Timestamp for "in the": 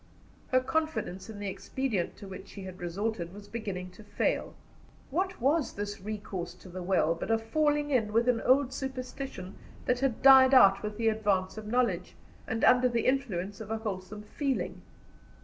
1.29-1.47